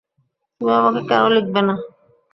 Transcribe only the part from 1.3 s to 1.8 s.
লিখবে না?